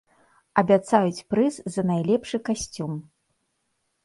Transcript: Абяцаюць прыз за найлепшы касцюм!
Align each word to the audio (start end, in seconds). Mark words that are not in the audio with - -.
Абяцаюць 0.61 1.25
прыз 1.33 1.59
за 1.75 1.81
найлепшы 1.91 2.37
касцюм! 2.51 2.91